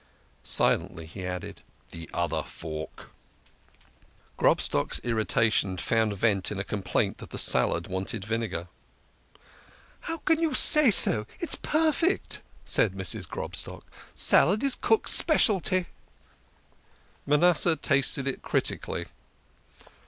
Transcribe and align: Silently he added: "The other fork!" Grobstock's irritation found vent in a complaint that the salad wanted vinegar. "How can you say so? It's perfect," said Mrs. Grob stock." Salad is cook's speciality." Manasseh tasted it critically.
Silently 0.43 1.05
he 1.05 1.23
added: 1.27 1.61
"The 1.91 2.09
other 2.11 2.41
fork!" 2.41 3.11
Grobstock's 4.39 4.99
irritation 5.03 5.77
found 5.77 6.17
vent 6.17 6.51
in 6.51 6.57
a 6.57 6.63
complaint 6.63 7.19
that 7.19 7.29
the 7.29 7.37
salad 7.37 7.85
wanted 7.85 8.25
vinegar. 8.25 8.67
"How 9.99 10.17
can 10.17 10.39
you 10.39 10.55
say 10.55 10.89
so? 10.89 11.27
It's 11.39 11.53
perfect," 11.53 12.41
said 12.65 12.93
Mrs. 12.93 13.29
Grob 13.29 13.55
stock." 13.55 13.85
Salad 14.15 14.63
is 14.63 14.73
cook's 14.73 15.11
speciality." 15.11 15.85
Manasseh 17.27 17.75
tasted 17.75 18.27
it 18.27 18.41
critically. 18.41 19.05